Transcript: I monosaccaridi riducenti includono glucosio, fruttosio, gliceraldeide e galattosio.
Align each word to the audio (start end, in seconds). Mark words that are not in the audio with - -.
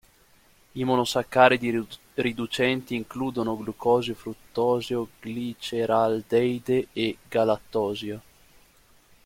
I 0.73 0.83
monosaccaridi 0.83 1.87
riducenti 2.15 2.95
includono 2.95 3.55
glucosio, 3.55 4.15
fruttosio, 4.15 5.07
gliceraldeide 5.21 6.87
e 6.91 7.17
galattosio. 7.29 8.21